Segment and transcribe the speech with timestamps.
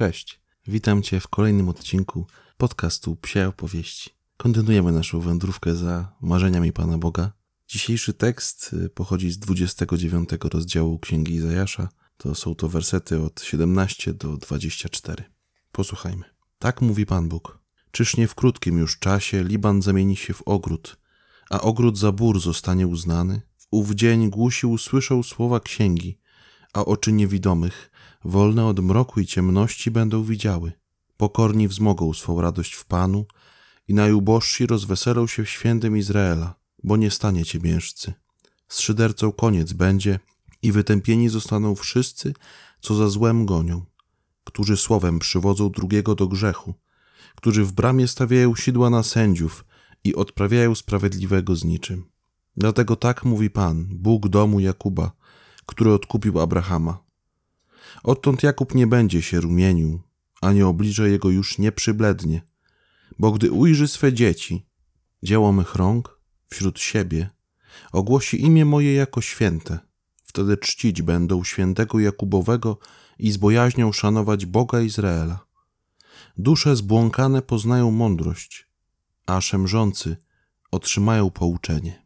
[0.00, 4.10] Cześć, witam Cię w kolejnym odcinku podcastu Psia Opowieści.
[4.36, 7.32] Kontynuujemy naszą wędrówkę za marzeniami Pana Boga.
[7.68, 11.88] Dzisiejszy tekst y, pochodzi z 29 rozdziału Księgi Izajasza.
[12.16, 15.24] To są to wersety od 17 do 24.
[15.72, 16.24] Posłuchajmy.
[16.58, 17.58] Tak mówi Pan Bóg.
[17.90, 20.96] Czyż nie w krótkim już czasie Liban zamieni się w ogród,
[21.50, 23.42] a ogród za bór zostanie uznany?
[23.58, 26.18] W ów dzień głusi usłyszą słowa księgi,
[26.72, 27.90] a oczy niewidomych,
[28.24, 30.72] wolne od mroku i ciemności, będą widziały.
[31.16, 33.26] Pokorni wzmogą swą radość w Panu
[33.88, 38.12] i najubożsi rozweselą się w świętym Izraela, bo nie stanie ciemiężcy.
[38.68, 40.18] Z szydercą koniec będzie
[40.62, 42.34] i wytępieni zostaną wszyscy,
[42.80, 43.84] co za złem gonią,
[44.44, 46.74] którzy słowem przywodzą drugiego do grzechu,
[47.36, 49.64] którzy w bramie stawiają sidła na sędziów
[50.04, 52.04] i odprawiają sprawiedliwego z niczym.
[52.56, 55.12] Dlatego tak mówi Pan, Bóg domu Jakuba,
[55.66, 57.09] który odkupił Abrahama.
[58.02, 60.00] Odtąd Jakub nie będzie się rumienił,
[60.40, 62.42] ani oblicze jego już nie przyblednie,
[63.18, 64.66] bo gdy ujrzy swe dzieci,
[65.22, 67.30] dzieło mych rąk, wśród siebie,
[67.92, 69.78] ogłosi imię moje jako święte.
[70.24, 72.78] Wtedy czcić będą świętego Jakubowego
[73.18, 75.46] i z bojaźnią szanować Boga Izraela.
[76.36, 78.68] Dusze zbłąkane poznają mądrość,
[79.26, 80.16] a szemrzący
[80.70, 82.02] otrzymają pouczenie.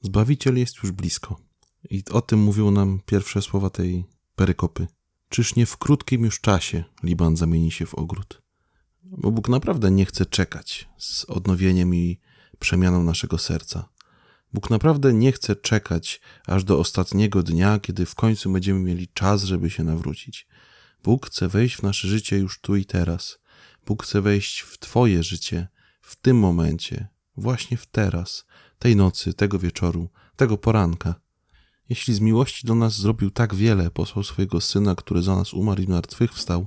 [0.00, 1.51] Zbawiciel jest już blisko.
[1.90, 4.04] I o tym mówią nam pierwsze słowa tej
[4.36, 4.86] perykopy.
[5.28, 8.42] Czyż nie w krótkim już czasie Liban zamieni się w ogród?
[9.02, 12.20] Bo Bóg naprawdę nie chce czekać z odnowieniem i
[12.58, 13.88] przemianą naszego serca.
[14.52, 19.44] Bóg naprawdę nie chce czekać aż do ostatniego dnia, kiedy w końcu będziemy mieli czas,
[19.44, 20.48] żeby się nawrócić.
[21.04, 23.38] Bóg chce wejść w nasze życie już tu i teraz.
[23.86, 25.68] Bóg chce wejść w Twoje życie
[26.00, 28.44] w tym momencie, właśnie w teraz,
[28.78, 31.14] tej nocy, tego wieczoru, tego poranka.
[31.88, 35.82] Jeśli z miłości do nas zrobił tak wiele, posłał swojego syna, który za nas umarł
[35.82, 36.66] i wstał,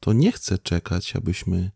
[0.00, 1.70] to nie chce czekać, abyśmy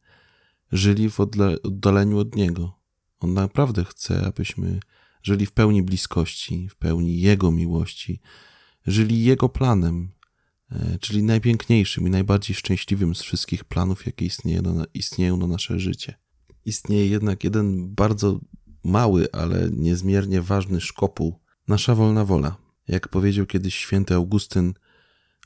[0.72, 2.78] żyli w oddaleniu od niego.
[3.20, 4.80] On naprawdę chce, abyśmy
[5.22, 8.20] żyli w pełni bliskości, w pełni Jego miłości,
[8.86, 10.12] żyli Jego planem,
[10.70, 14.26] e, czyli najpiękniejszym i najbardziej szczęśliwym z wszystkich planów, jakie
[14.62, 16.14] na, istnieją na nasze życie.
[16.64, 18.40] Istnieje jednak jeden bardzo
[18.84, 22.56] mały, ale niezmiernie ważny szkopuł, nasza wolna wola.
[22.88, 24.74] Jak powiedział kiedyś święty Augustyn,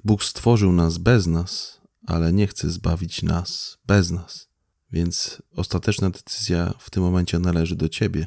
[0.04, 4.48] Bóg stworzył nas bez nas, ale nie chce zbawić nas bez nas.
[4.92, 8.26] Więc ostateczna decyzja w tym momencie należy do ciebie.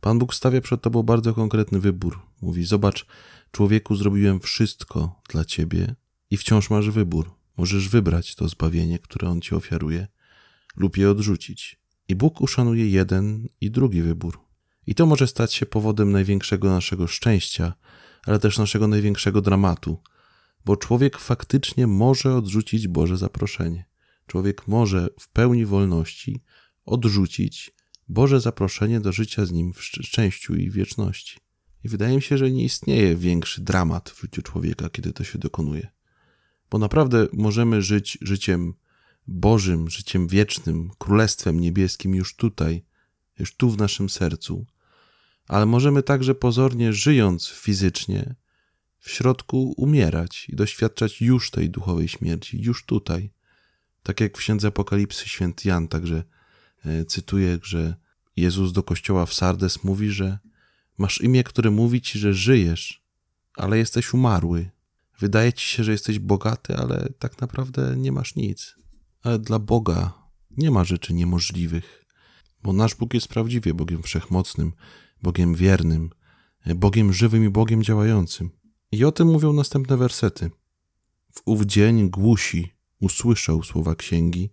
[0.00, 2.20] Pan Bóg stawia przed tobą bardzo konkretny wybór.
[2.42, 3.06] Mówi: Zobacz,
[3.52, 5.94] człowieku, zrobiłem wszystko dla ciebie
[6.30, 7.30] i wciąż masz wybór.
[7.56, 10.06] Możesz wybrać to zbawienie, które on ci ofiaruje,
[10.76, 11.80] lub je odrzucić.
[12.08, 14.45] I Bóg uszanuje jeden i drugi wybór.
[14.86, 17.74] I to może stać się powodem największego naszego szczęścia,
[18.26, 20.02] ale też naszego największego dramatu,
[20.64, 23.84] bo człowiek faktycznie może odrzucić Boże zaproszenie.
[24.26, 26.42] Człowiek może w pełni wolności
[26.84, 27.74] odrzucić
[28.08, 31.38] Boże zaproszenie do życia z Nim w szczęściu i wieczności.
[31.84, 35.38] I wydaje mi się, że nie istnieje większy dramat w życiu człowieka, kiedy to się
[35.38, 35.88] dokonuje.
[36.70, 38.74] Bo naprawdę możemy żyć życiem
[39.26, 42.84] Bożym, życiem wiecznym, królestwem niebieskim już tutaj,
[43.38, 44.66] już tu w naszym sercu,
[45.48, 48.34] ale możemy także pozornie żyjąc fizycznie,
[48.98, 53.30] w środku umierać i doświadczać już tej duchowej śmierci, już tutaj.
[54.02, 56.24] Tak jak w księdze Apokalipsy święty Jan także
[56.84, 57.94] e, cytuje, że
[58.36, 60.38] Jezus do kościoła w Sardes mówi, że
[60.98, 63.04] masz imię, które mówi ci, że żyjesz,
[63.54, 64.70] ale jesteś umarły.
[65.18, 68.76] Wydaje ci się, że jesteś bogaty, ale tak naprawdę nie masz nic.
[69.22, 70.12] Ale dla Boga
[70.50, 72.04] nie ma rzeczy niemożliwych,
[72.62, 74.72] bo nasz Bóg jest prawdziwie Bogiem wszechmocnym,
[75.22, 76.10] Bogiem wiernym,
[76.74, 78.50] Bogiem żywym i Bogiem działającym.
[78.92, 80.50] I o tym mówią następne wersety.
[81.32, 84.50] W ów dzień głusi usłyszał słowa księgi,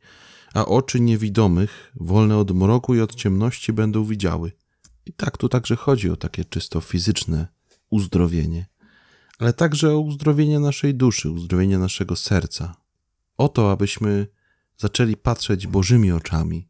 [0.54, 4.52] a oczy niewidomych, wolne od mroku i od ciemności, będą widziały.
[5.06, 7.48] I tak tu także chodzi o takie czysto fizyczne
[7.90, 8.66] uzdrowienie,
[9.40, 12.76] ale także o uzdrowienie naszej duszy, uzdrowienie naszego serca.
[13.38, 14.28] O to, abyśmy
[14.78, 16.70] zaczęli patrzeć Bożymi oczami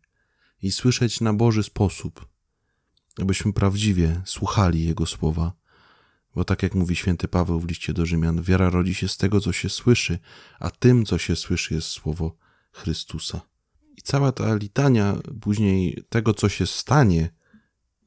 [0.62, 2.33] i słyszeć na Boży sposób,
[3.21, 5.54] abyśmy prawdziwie słuchali Jego słowa.
[6.36, 9.42] Bo tak jak mówi święty Paweł w liście do Rzymian, wiara rodzi się z tego,
[9.42, 10.19] co się słyszy,
[10.60, 12.36] a tym, co się słyszy, jest słowo
[12.71, 13.42] Chrystusa.
[13.98, 17.30] I cała ta litania później tego, co się stanie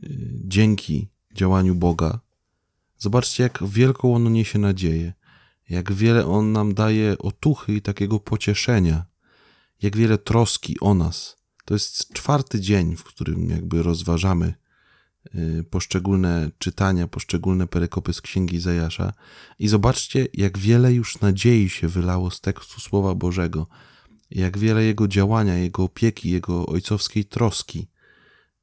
[0.05, 2.21] y, dzięki działaniu Boga,
[2.99, 5.13] zobaczcie, jak wielką ono niesie nadzieję,
[5.69, 9.05] jak wiele on nam daje otuchy i takiego pocieszenia,
[9.83, 11.37] jak wiele troski o nas.
[11.65, 14.55] To jest czwarty dzień, w którym jakby rozważamy
[15.71, 19.13] poszczególne czytania, poszczególne perykopy z księgi Zajasza
[19.59, 23.67] i zobaczcie, jak wiele już nadziei się wylało z tekstu Słowa Bożego,
[24.31, 27.89] jak wiele jego działania, jego opieki, jego ojcowskiej troski,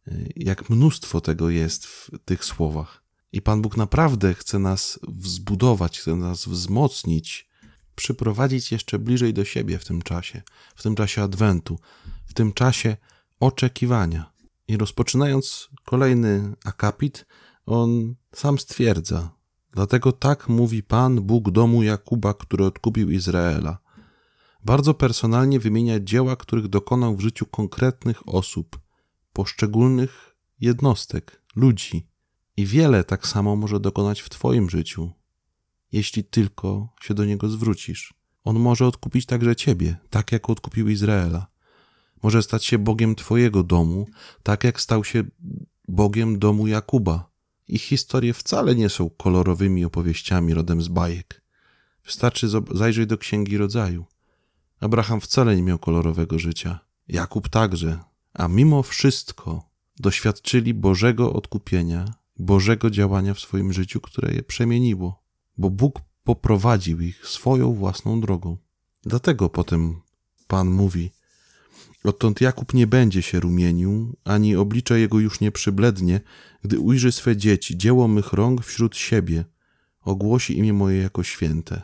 [0.07, 3.03] y, jak mnóstwo tego jest w tych słowach.
[3.31, 7.49] I Pan Bóg naprawdę chce nas wzbudować, chce nas wzmocnić,
[7.95, 10.41] przyprowadzić jeszcze bliżej do siebie w tym czasie,
[10.75, 11.79] w tym czasie Adwentu,
[12.25, 12.97] w tym czasie
[13.39, 14.32] oczekiwania.
[14.67, 17.25] I rozpoczynając kolejny akapit,
[17.65, 19.31] on sam stwierdza:
[19.71, 23.77] Dlatego tak mówi Pan, Bóg domu Jakuba, który odkupił Izraela.
[24.65, 28.79] Bardzo personalnie wymienia dzieła, których dokonał w życiu konkretnych osób,
[29.33, 32.07] poszczególnych jednostek, ludzi.
[32.57, 35.11] I wiele tak samo może dokonać w Twoim życiu,
[35.91, 38.13] jeśli tylko się do Niego zwrócisz.
[38.43, 41.52] On może odkupić także Ciebie, tak jak odkupił Izraela.
[42.23, 44.07] Może stać się Bogiem Twojego domu,
[44.43, 45.23] tak jak stał się
[45.87, 47.29] Bogiem domu Jakuba.
[47.67, 51.41] Ich historie wcale nie są kolorowymi opowieściami rodem z bajek.
[52.05, 54.05] Wystarczy zajrzeć do Księgi Rodzaju.
[54.79, 56.79] Abraham wcale nie miał kolorowego życia.
[57.07, 57.99] Jakub także.
[58.33, 59.69] A mimo wszystko
[59.99, 62.05] doświadczyli Bożego odkupienia,
[62.39, 65.23] Bożego działania w swoim życiu, które je przemieniło,
[65.57, 68.57] bo Bóg poprowadził ich swoją własną drogą.
[69.01, 70.01] Dlatego potem
[70.47, 71.11] Pan mówi:
[72.03, 76.21] Odtąd Jakub nie będzie się rumienił, ani oblicze jego już nie przyblednie,
[76.63, 79.45] gdy ujrzy swe dzieci, dzieło mych rąk wśród siebie,
[80.01, 81.81] ogłosi imię moje jako święte.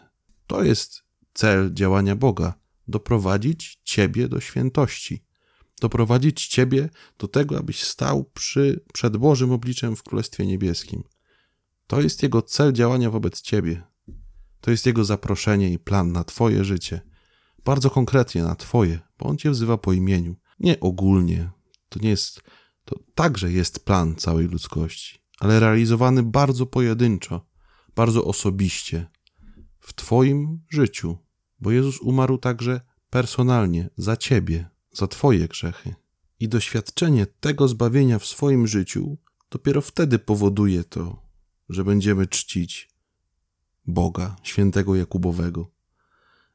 [0.47, 2.53] To jest cel działania Boga
[2.87, 5.23] doprowadzić ciebie do świętości,
[5.81, 11.03] doprowadzić ciebie do tego, abyś stał przy, przed Bożym obliczem w Królestwie Niebieskim.
[11.87, 13.83] To jest Jego cel działania wobec ciebie.
[14.61, 17.08] To jest Jego zaproszenie i plan na Twoje życie
[17.65, 20.35] bardzo konkretnie na Twoje, bo On Cię wzywa po imieniu.
[20.59, 21.49] Nie ogólnie.
[21.89, 22.41] To nie jest,
[22.85, 27.45] to także jest plan całej ludzkości, ale realizowany bardzo pojedynczo,
[27.95, 29.07] bardzo osobiście,
[29.79, 31.17] w Twoim życiu,
[31.59, 35.95] bo Jezus umarł także personalnie za Ciebie, za Twoje grzechy.
[36.39, 39.17] I doświadczenie tego zbawienia w swoim życiu
[39.51, 41.21] dopiero wtedy powoduje to,
[41.69, 42.89] że będziemy czcić
[43.85, 45.71] Boga, świętego Jakubowego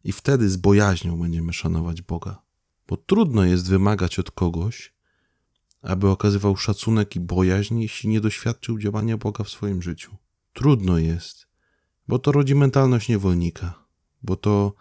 [0.04, 2.42] i wtedy z bojaźnią będziemy szanować Boga.
[2.88, 4.94] Bo trudno jest wymagać od kogoś,
[5.82, 10.16] aby okazywał szacunek i bojaźń, jeśli nie doświadczył działania Boga w swoim życiu.
[10.52, 11.46] Trudno jest,
[12.08, 13.84] bo to rodzi mentalność niewolnika,
[14.22, 14.74] bo to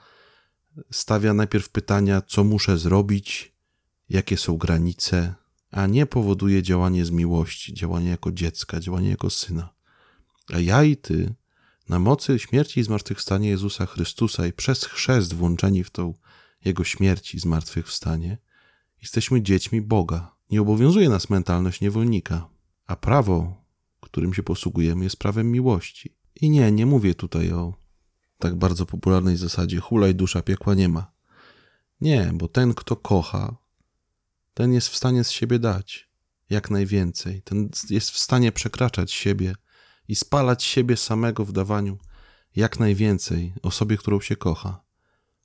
[0.91, 3.53] stawia najpierw pytania, co muszę zrobić,
[4.09, 5.35] jakie są granice,
[5.71, 9.73] a nie powoduje działanie z miłości, działanie jako dziecka, działanie jako syna.
[10.53, 11.35] A ja i ty
[11.89, 16.13] na mocy śmierci i zmartwychwstania Jezusa Chrystusa i przez chrzest włączeni w tą
[16.65, 18.37] Jego śmierć i zmartwychwstanie,
[19.01, 20.35] jesteśmy dziećmi Boga.
[20.51, 22.49] Nie obowiązuje nas mentalność niewolnika,
[22.85, 23.63] a prawo,
[23.99, 26.15] którym się posługujemy, jest prawem miłości.
[26.41, 27.73] I nie, nie mówię tutaj o
[28.39, 31.11] tak bardzo popularnej zasadzie hulaj dusza piekła nie ma.
[32.01, 33.55] Nie, bo ten, kto kocha,
[34.53, 36.09] ten jest w stanie z siebie dać
[36.49, 37.41] jak najwięcej.
[37.41, 39.55] Ten jest w stanie przekraczać siebie
[40.07, 41.97] i spalać siebie samego w dawaniu
[42.55, 44.83] jak najwięcej osobie, którą się kocha.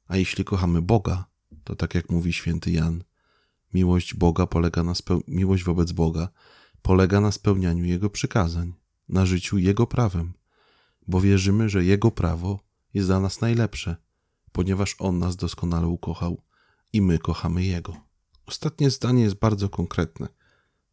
[0.08, 1.24] A jeśli kochamy Boga,
[1.64, 3.04] to tak jak mówi święty Jan,
[3.74, 6.28] miłość Boga polega na speł- miłość wobec Boga
[6.82, 8.74] polega na spełnianiu Jego przykazań,
[9.08, 10.32] na życiu Jego prawem,
[11.08, 12.60] bo wierzymy, że Jego prawo
[12.94, 13.96] jest dla nas najlepsze,
[14.52, 16.42] ponieważ On nas doskonale ukochał
[16.92, 17.96] i my kochamy Jego.
[18.46, 20.28] Ostatnie zdanie jest bardzo konkretne.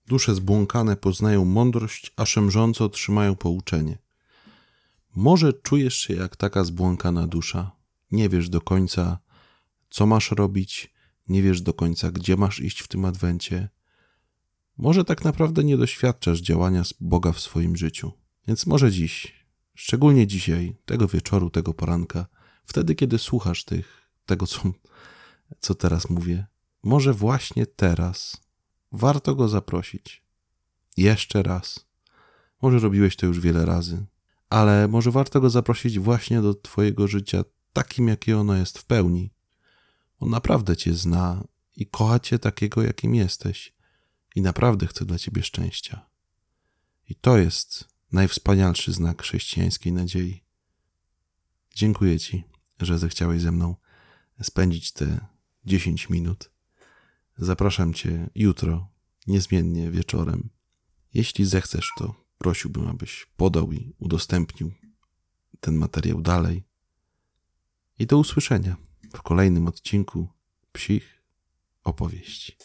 [0.08, 3.98] Dusze zbłąkane poznają mądrość, a szemrzące otrzymają pouczenie.
[5.16, 7.72] Może czujesz się jak taka zbłąkana dusza.
[8.12, 9.20] Nie wiesz do końca,
[9.90, 10.94] co masz robić,
[11.28, 13.70] nie wiesz do końca, gdzie masz iść w tym adwencie.
[14.78, 18.12] Może tak naprawdę nie doświadczasz działania Boga w swoim życiu.
[18.48, 19.46] Więc może dziś,
[19.76, 22.26] szczególnie dzisiaj, tego wieczoru, tego poranka,
[22.66, 24.60] wtedy, kiedy słuchasz tych, tego, co,
[25.60, 26.46] co teraz mówię,
[26.84, 28.45] może właśnie teraz
[28.96, 30.24] warto go zaprosić.
[30.98, 31.86] Jeszcze raz.
[32.62, 34.06] Może robiłeś to już wiele razy,
[34.50, 39.32] ale może warto go zaprosić właśnie do Twojego życia takim, jakie ono jest w pełni.
[40.20, 41.44] On naprawdę Cię zna
[41.76, 43.74] i kocha Cię takiego, jakim jesteś,
[44.36, 46.10] i naprawdę chce dla Ciebie szczęścia.
[47.10, 50.44] I to jest najwspanialszy znak chrześcijańskiej nadziei.
[51.76, 52.44] Dziękuję Ci,
[52.80, 53.76] że zechciałeś ze mną
[54.42, 55.28] spędzić te
[55.66, 56.55] 10 minut.
[57.38, 58.90] Zapraszam Cię jutro,
[59.28, 60.50] niezmiennie wieczorem.
[61.14, 64.72] Jeśli zechcesz, to prosiłbym, abyś podał i udostępnił
[65.60, 66.64] ten materiał dalej.
[68.00, 68.76] I do usłyszenia
[69.14, 70.28] w kolejnym odcinku
[70.72, 71.24] Psich
[71.84, 72.58] Opowieści.